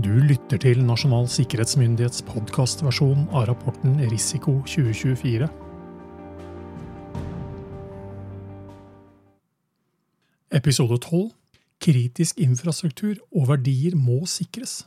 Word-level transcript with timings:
Du 0.00 0.12
lytter 0.24 0.56
til 0.56 0.78
Nasjonal 0.86 1.26
sikkerhetsmyndighets 1.28 2.22
podkastversjon 2.24 3.26
av 3.36 3.48
rapporten 3.50 3.98
Risiko 4.08 4.54
2024. 4.64 5.48
Episode 10.56 10.96
12 11.02 11.26
Kritisk 11.84 12.40
infrastruktur 12.40 13.18
og 13.28 13.50
verdier 13.50 13.98
må 13.98 14.22
sikres. 14.30 14.78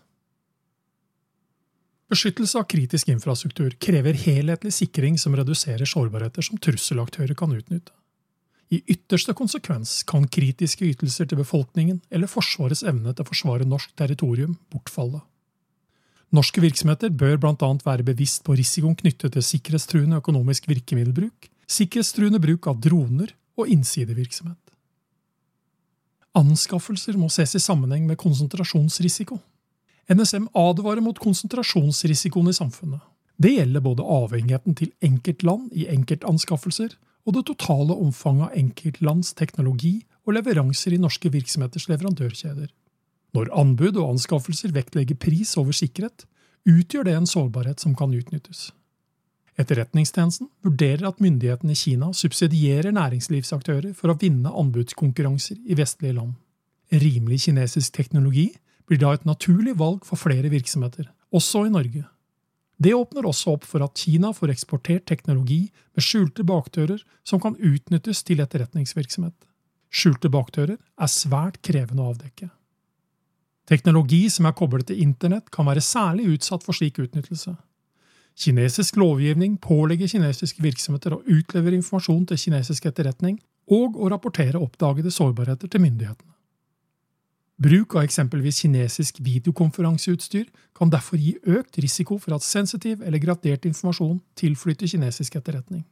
Beskyttelse 2.09 2.63
av 2.63 2.65
kritisk 2.73 3.11
infrastruktur 3.13 3.75
krever 3.77 4.17
helhetlig 4.23 4.73
sikring 4.79 5.19
som 5.21 5.37
reduserer 5.37 5.85
sårbarheter 5.89 6.47
som 6.47 6.57
trusselaktører 6.57 7.37
kan 7.37 7.53
utnytte. 7.53 7.93
I 8.73 8.79
ytterste 8.89 9.35
konsekvens 9.37 9.99
kan 10.09 10.25
kritiske 10.31 10.87
ytelser 10.87 11.27
til 11.29 11.37
befolkningen 11.43 11.99
eller 12.09 12.31
Forsvarets 12.31 12.81
evne 12.87 13.11
til 13.13 13.21
å 13.21 13.29
forsvare 13.29 13.67
norsk 13.69 13.91
territorium 13.99 14.55
bortfalle. 14.73 15.21
Norske 16.33 16.63
virksomheter 16.63 17.13
bør 17.13 17.37
bl.a. 17.37 17.69
være 17.85 18.05
bevisst 18.07 18.41
på 18.47 18.55
risikoen 18.57 18.97
knyttet 18.97 19.35
til 19.35 19.45
sikkerhetstruende 19.45 20.17
økonomisk 20.23 20.65
virkemiddelbruk, 20.71 21.51
sikkerhetstruende 21.69 22.41
bruk 22.41 22.71
av 22.71 22.81
droner 22.81 23.35
og 23.59 23.69
innsidevirksomhet. 23.69 24.57
Anskaffelser 26.33 27.19
må 27.21 27.29
ses 27.29 27.53
i 27.53 27.61
sammenheng 27.61 28.07
med 28.09 28.17
konsentrasjonsrisiko. 28.17 29.37
NSM 30.09 30.49
advarer 30.57 31.03
mot 31.05 31.19
konsentrasjonsrisikoen 31.21 32.49
i 32.49 32.57
samfunnet. 32.57 33.03
Det 33.37 33.53
gjelder 33.53 33.85
både 33.85 34.05
avhengigheten 34.17 34.73
til 34.79 34.89
enkeltland 35.05 35.69
i 35.77 35.85
enkeltanskaffelser 35.93 36.95
og 37.23 37.37
det 37.37 37.45
totale 37.47 37.95
omfanget 37.95 38.49
av 38.49 38.57
enkeltlands 38.59 39.33
teknologi 39.39 40.01
og 40.27 40.37
leveranser 40.37 40.95
i 40.95 41.01
norske 41.01 41.31
virksomheters 41.31 41.87
leverandørkjeder. 41.91 42.69
Når 43.33 43.49
anbud 43.57 43.97
og 43.97 44.13
anskaffelser 44.13 44.73
vektlegger 44.75 45.17
pris 45.19 45.55
over 45.57 45.75
sikkerhet, 45.75 46.25
utgjør 46.69 47.07
det 47.07 47.15
en 47.17 47.29
sårbarhet 47.29 47.81
som 47.83 47.95
kan 47.97 48.13
utnyttes. 48.13 48.69
Etterretningstjenesten 49.59 50.49
vurderer 50.65 51.05
at 51.09 51.19
myndighetene 51.21 51.75
i 51.75 51.77
Kina 51.77 52.09
subsidierer 52.17 52.93
næringslivsaktører 52.95 53.93
for 53.97 54.13
å 54.13 54.17
vinne 54.19 54.49
anbudskonkurranser 54.49 55.59
i 55.69 55.77
vestlige 55.77 56.17
land. 56.17 56.33
Rimelig 56.93 57.43
kinesisk 57.47 57.93
teknologi 57.93 58.49
blir 58.89 59.01
da 59.01 59.13
et 59.13 59.27
naturlig 59.29 59.75
valg 59.79 60.05
for 60.07 60.19
flere 60.19 60.49
virksomheter, 60.53 61.07
også 61.33 61.67
i 61.67 61.73
Norge. 61.73 62.03
Det 62.83 62.91
åpner 62.97 63.27
også 63.29 63.53
opp 63.55 63.67
for 63.67 63.83
at 63.85 63.95
Kina 63.99 64.33
får 64.35 64.51
eksportert 64.51 65.05
teknologi 65.07 65.61
med 65.95 66.03
skjulte 66.03 66.43
bakdører 66.47 67.03
som 67.23 67.39
kan 67.39 67.55
utnyttes 67.55 68.23
til 68.27 68.43
etterretningsvirksomhet. 68.43 69.35
Skjulte 69.93 70.31
bakdører 70.33 70.79
er 70.79 71.11
svært 71.11 71.61
krevende 71.63 72.03
å 72.03 72.11
avdekke. 72.11 72.49
Teknologi 73.69 74.25
som 74.33 74.49
er 74.49 74.55
koblet 74.57 74.89
til 74.89 74.99
internett, 75.05 75.47
kan 75.53 75.69
være 75.69 75.85
særlig 75.85 76.33
utsatt 76.33 76.65
for 76.65 76.75
slik 76.75 76.99
utnyttelse. 76.99 77.53
Kinesisk 78.35 78.97
lovgivning 78.99 79.55
pålegger 79.61 80.09
kinesiske 80.09 80.63
virksomheter 80.65 81.15
å 81.15 81.21
utlevere 81.23 81.77
informasjon 81.77 82.25
til 82.31 82.41
kinesisk 82.41 82.89
etterretning 82.89 83.37
og 83.71 83.95
å 83.95 84.09
rapportere 84.11 84.59
oppdagede 84.59 85.13
sårbarheter 85.13 85.71
til 85.71 85.85
myndighetene. 85.85 86.32
Bruk 87.63 87.95
av 87.95 88.03
eksempelvis 88.03 88.59
kinesisk 88.63 89.21
videokonferanseutstyr 89.23 90.47
kan 90.75 90.91
derfor 90.91 91.21
gi 91.21 91.35
økt 91.47 91.77
risiko 91.83 92.17
for 92.19 92.35
at 92.35 92.43
sensitiv 92.43 93.03
eller 93.05 93.21
gradert 93.23 93.67
informasjon 93.69 94.17
tilflytter 94.39 94.89
kinesisk 94.89 95.37
etterretning. 95.39 95.85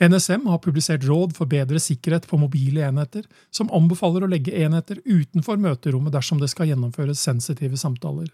NSM 0.00 0.46
har 0.48 0.62
publisert 0.64 1.04
råd 1.04 1.34
for 1.36 1.46
bedre 1.46 1.78
sikkerhet 1.78 2.24
på 2.26 2.38
mobile 2.40 2.80
enheter, 2.88 3.26
som 3.52 3.68
anbefaler 3.76 4.24
å 4.24 4.30
legge 4.32 4.56
enheter 4.56 5.02
utenfor 5.04 5.60
møterommet 5.60 6.14
dersom 6.16 6.40
det 6.40 6.48
skal 6.48 6.72
gjennomføres 6.72 7.20
sensitive 7.20 7.76
samtaler. 7.76 8.30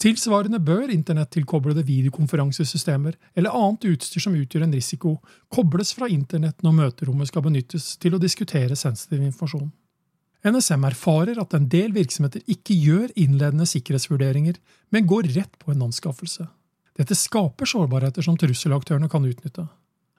Tilsvarende 0.00 0.58
bør 0.60 0.90
internettilkoblede 0.92 1.84
videokonferansesystemer 1.86 3.14
eller 3.36 3.54
annet 3.56 3.84
utstyr 3.92 4.24
som 4.24 4.34
utgjør 4.36 4.66
en 4.66 4.76
risiko, 4.76 5.18
kobles 5.52 5.92
fra 5.96 6.08
internett 6.08 6.64
når 6.64 6.80
møterommet 6.80 7.28
skal 7.28 7.44
benyttes 7.44 7.94
til 8.00 8.16
å 8.16 8.20
diskutere 8.20 8.76
sensitiv 8.76 9.22
informasjon. 9.22 9.70
NSM 10.44 10.84
erfarer 10.86 11.40
at 11.40 11.54
en 11.56 11.68
del 11.72 11.94
virksomheter 11.96 12.44
ikke 12.50 12.76
gjør 12.76 13.14
innledende 13.18 13.66
sikkerhetsvurderinger, 13.66 14.58
men 14.92 15.08
går 15.08 15.30
rett 15.36 15.56
på 15.62 15.72
en 15.72 15.86
anskaffelse. 15.88 16.46
Dette 16.96 17.16
skaper 17.18 17.68
sårbarheter 17.68 18.24
som 18.24 18.36
trusselaktørene 18.40 19.08
kan 19.12 19.24
utnytte. 19.26 19.66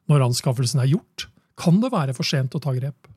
Når 0.07 0.25
anskaffelsen 0.29 0.81
er 0.83 0.91
gjort, 0.91 1.27
kan 1.57 1.79
det 1.81 1.91
være 1.93 2.15
for 2.17 2.27
sent 2.27 2.55
å 2.55 2.61
ta 2.63 2.73
grep. 2.75 3.09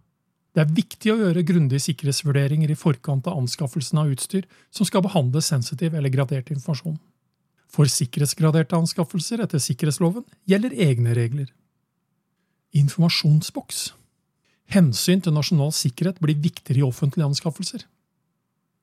Det 0.51 0.65
er 0.65 0.73
viktig 0.75 1.13
å 1.13 1.19
gjøre 1.21 1.47
grundige 1.47 1.83
sikkerhetsvurderinger 1.85 2.73
i 2.73 2.79
forkant 2.79 3.29
av 3.31 3.39
anskaffelsen 3.39 4.01
av 4.03 4.11
utstyr 4.11 4.49
som 4.75 4.89
skal 4.89 5.05
behandle 5.07 5.43
sensitiv 5.45 5.95
eller 5.95 6.11
gradert 6.11 6.51
informasjon. 6.51 6.99
For 7.71 7.87
sikkerhetsgraderte 7.87 8.79
anskaffelser 8.79 9.45
etter 9.45 9.63
sikkerhetsloven 9.63 10.25
gjelder 10.51 10.75
egne 10.89 11.15
regler. 11.15 11.53
Informasjonsboks 12.75 13.91
Hensyn 14.71 15.23
til 15.23 15.35
nasjonal 15.35 15.73
sikkerhet 15.75 16.21
blir 16.23 16.39
viktigere 16.39 16.85
i 16.85 16.87
offentlige 16.87 17.27
anskaffelser. 17.27 17.87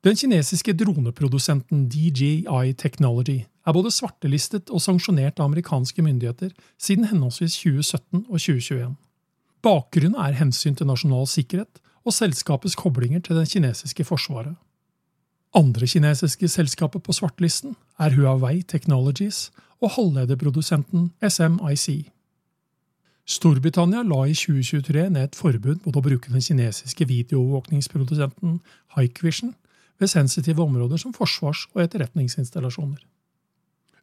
Den 0.03 0.15
kinesiske 0.15 0.73
droneprodusenten 0.77 1.87
DJI 1.89 2.73
Technology 2.77 3.39
er 3.67 3.73
både 3.75 3.91
svartelistet 3.91 4.69
og 4.69 4.81
sanksjonert 4.83 5.39
av 5.39 5.49
amerikanske 5.49 6.03
myndigheter 6.03 6.53
siden 6.79 7.07
henholdsvis 7.09 7.57
2017 7.63 8.25
og 8.27 8.39
2021. 8.39 8.95
Bakgrunnen 9.63 10.19
er 10.21 10.37
hensyn 10.37 10.75
til 10.77 10.87
nasjonal 10.87 11.27
sikkerhet 11.27 11.81
og 12.05 12.15
selskapets 12.15 12.75
koblinger 12.75 13.23
til 13.23 13.39
det 13.39 13.49
kinesiske 13.51 14.05
forsvaret. 14.07 14.55
Andre 15.55 15.87
kinesiske 15.87 16.47
selskaper 16.47 16.99
på 16.99 17.15
svartelisten 17.15 17.75
er 17.99 18.15
Huawei 18.15 18.61
Technologies 18.61 19.49
og 19.81 19.95
halvlederprodusenten 19.95 21.11
SMIC. 21.29 22.11
Storbritannia 23.27 24.05
la 24.07 24.21
i 24.23 24.35
2023 24.37 25.09
ned 25.11 25.25
et 25.25 25.35
forbud 25.35 25.81
mot 25.83 25.97
å 25.99 26.03
bruke 26.03 26.31
den 26.31 26.43
kinesiske 26.43 27.09
videoovervåkningsprodusenten 27.09 28.61
Hikvision 28.95 29.51
ved 29.99 30.11
sensitive 30.13 30.63
områder 30.63 31.01
som 31.01 31.15
forsvars- 31.15 31.65
og 31.73 31.83
etterretningsinstallasjoner. 31.83 33.01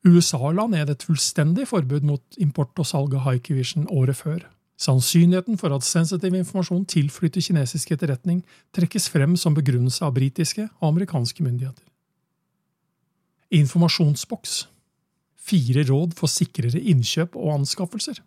USA 0.04 0.50
la 0.52 0.66
ned 0.68 0.90
et 0.92 1.06
fullstendig 1.08 1.64
forbud 1.70 2.04
mot 2.04 2.36
import 2.36 2.76
og 2.76 2.90
salg 2.90 3.16
av 3.16 3.24
Hikvision 3.24 3.88
året 3.88 4.18
før. 4.18 4.44
Sannsynligheten 4.76 5.56
for 5.56 5.72
at 5.72 5.86
sensitiv 5.86 6.34
informasjon 6.36 6.84
tilflytter 6.84 7.40
kinesisk 7.40 7.94
etterretning, 7.94 8.42
trekkes 8.76 9.08
frem 9.08 9.38
som 9.40 9.56
begrunnelse 9.56 10.04
av 10.04 10.12
britiske 10.18 10.66
og 10.82 10.88
amerikanske 10.90 11.46
myndigheter. 11.46 11.84
Informasjonsboks 13.54 14.66
Fire 15.44 15.82
råd 15.88 16.14
for 16.16 16.28
sikrere 16.32 16.80
innkjøp 16.80 17.36
og 17.36 17.52
anskaffelser. 17.58 18.20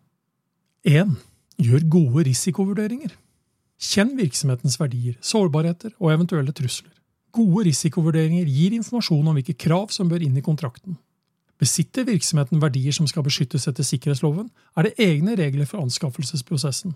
1. 0.85 1.15
Gjør 1.57 1.87
gode 1.89 2.27
risikovurderinger. 2.27 3.15
Kjenn 3.81 4.13
virksomhetens 4.17 4.77
verdier, 4.77 5.17
sårbarheter 5.25 5.95
og 5.97 6.11
eventuelle 6.13 6.53
trusler. 6.53 6.93
Gode 7.33 7.65
risikovurderinger 7.67 8.45
gir 8.45 8.75
informasjon 8.77 9.25
om 9.27 9.37
hvilke 9.37 9.57
krav 9.57 9.89
som 9.93 10.09
bør 10.09 10.25
inn 10.25 10.37
i 10.37 10.45
kontrakten. 10.45 10.97
Besitter 11.57 12.05
virksomheten 12.05 12.61
verdier 12.61 12.93
som 12.93 13.09
skal 13.09 13.25
beskyttes 13.25 13.65
etter 13.69 13.85
sikkerhetsloven, 13.85 14.51
er 14.77 14.85
det 14.85 14.95
egne 15.01 15.33
regler 15.39 15.65
for 15.65 15.81
anskaffelsesprosessen. 15.81 16.93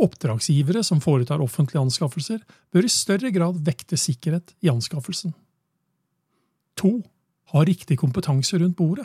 Oppdragsgivere 0.00 0.80
som 0.86 1.02
foretar 1.04 1.44
offentlige 1.44 1.82
anskaffelser, 1.82 2.40
bør 2.72 2.88
i 2.88 2.92
større 2.92 3.28
grad 3.36 3.60
vekte 3.66 4.00
sikkerhet 4.00 4.54
i 4.64 4.72
anskaffelsen. 4.72 5.34
2. 6.80 6.94
Ha 7.52 7.64
riktig 7.68 8.00
kompetanse 8.00 8.56
rundt 8.56 8.78
bordet. 8.80 9.04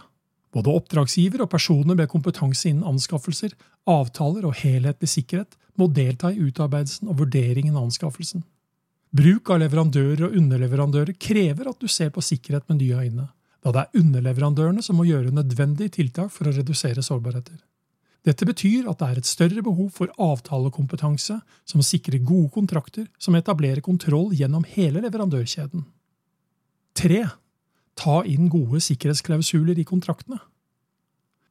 Både 0.56 0.72
oppdragsgiver 0.72 1.44
og 1.44 1.52
personer 1.52 1.98
med 2.00 2.08
kompetanse 2.08 2.70
innen 2.70 2.88
anskaffelser, 2.88 3.52
avtaler 3.92 4.48
og 4.48 4.56
helhetlig 4.62 5.10
sikkerhet 5.12 5.58
må 5.76 5.90
delta 5.92 6.32
i 6.32 6.40
utarbeidelsen 6.40 7.12
og 7.12 7.20
vurderingen 7.20 7.76
av 7.76 7.90
anskaffelsen. 7.90 8.46
Bruk 9.16 9.52
av 9.52 9.60
leverandører 9.62 10.30
og 10.30 10.38
underleverandører 10.40 11.16
krever 11.20 11.68
at 11.72 11.80
du 11.80 11.92
ser 11.92 12.12
på 12.16 12.24
sikkerhet 12.24 12.70
med 12.72 12.80
nye 12.80 13.04
øyne, 13.04 13.28
da 13.64 13.76
det 13.76 13.84
er 13.84 14.02
underleverandørene 14.02 14.84
som 14.84 15.00
må 15.00 15.08
gjøre 15.10 15.36
nødvendige 15.36 15.98
tiltak 16.00 16.32
for 16.32 16.48
å 16.48 16.56
redusere 16.56 17.04
sårbarheter. 17.04 17.60
Dette 18.26 18.48
betyr 18.48 18.88
at 18.90 19.00
det 19.02 19.08
er 19.08 19.20
et 19.22 19.30
større 19.30 19.62
behov 19.62 19.92
for 19.94 20.12
avtalekompetanse 20.24 21.36
som 21.68 21.84
sikrer 21.84 22.24
gode 22.26 22.50
kontrakter 22.56 23.10
som 23.22 23.36
etablerer 23.38 23.84
kontroll 23.86 24.32
gjennom 24.34 24.64
hele 24.72 25.04
leverandørkjeden. 25.04 25.84
3 26.96 27.26
ta 27.96 28.22
inn 28.28 28.50
gode 28.52 28.82
sikkerhetsklausuler 28.84 29.80
i 29.80 29.88
kontraktene. 29.88 30.42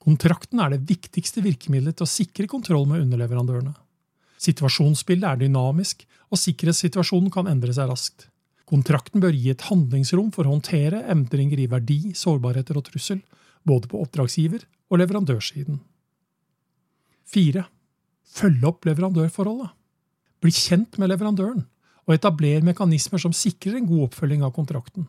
Kontrakten 0.04 0.60
er 0.60 0.74
det 0.74 0.84
viktigste 0.88 1.40
virkemidlet 1.44 1.96
til 1.96 2.04
å 2.04 2.10
sikre 2.10 2.48
kontroll 2.50 2.84
med 2.90 3.06
underleverandørene. 3.06 3.72
Situasjonsbildet 4.44 5.30
er 5.30 5.40
dynamisk, 5.40 6.04
og 6.28 6.40
sikkerhetssituasjonen 6.40 7.32
kan 7.32 7.48
endre 7.48 7.72
seg 7.72 7.88
raskt. 7.88 8.26
Kontrakten 8.68 9.22
bør 9.22 9.32
gi 9.36 9.52
et 9.52 9.64
handlingsrom 9.68 10.30
for 10.34 10.44
å 10.44 10.54
håndtere 10.56 11.04
endringer 11.12 11.60
i 11.60 11.68
verdi, 11.70 11.98
sårbarheter 12.16 12.76
og 12.80 12.86
trussel, 12.88 13.20
både 13.64 13.88
på 13.88 14.00
oppdragsgiver- 14.04 14.66
og 14.92 15.00
leverandørsiden. 15.00 15.80
4. 17.32 17.64
Følge 18.34 18.68
opp 18.68 18.84
leverandørforholdet. 18.88 19.72
Bli 20.44 20.52
kjent 20.52 20.98
med 21.00 21.12
leverandøren, 21.12 21.64
og 22.04 22.16
etabler 22.16 22.64
mekanismer 22.66 23.20
som 23.22 23.32
sikrer 23.32 23.78
en 23.78 23.88
god 23.88 24.10
oppfølging 24.10 24.44
av 24.44 24.52
kontrakten. 24.56 25.08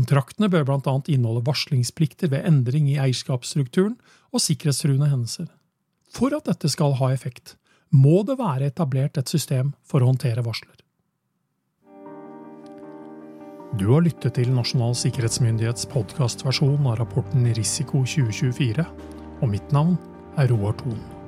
Kontraktene 0.00 0.48
bør 0.48 0.64
bl.a. 0.64 0.92
inneholde 1.12 1.44
varslingsplikter 1.44 2.30
ved 2.32 2.46
endring 2.48 2.86
i 2.88 2.96
eierskapsstrukturen 3.02 3.98
og 4.32 4.40
sikkerhetstruende 4.40 5.10
hendelser. 5.10 5.50
For 6.10 6.32
at 6.32 6.48
dette 6.48 6.70
skal 6.72 6.96
ha 6.96 7.10
effekt, 7.12 7.58
må 7.92 8.22
det 8.24 8.38
være 8.40 8.70
etablert 8.70 9.20
et 9.20 9.28
system 9.28 9.74
for 9.84 10.00
å 10.00 10.08
håndtere 10.08 10.46
varsler. 10.46 10.78
Du 13.76 13.90
har 13.92 14.02
lyttet 14.06 14.38
til 14.38 14.50
Nasjonal 14.56 14.96
sikkerhetsmyndighets 14.98 15.86
podkastversjon 15.92 16.88
av 16.88 16.96
rapporten 17.02 17.44
Risiko 17.54 18.00
2024, 18.08 18.86
og 19.40 19.48
mitt 19.52 19.76
navn 19.76 19.98
er 20.40 20.48
Roar 20.50 20.80
Thon. 20.80 21.19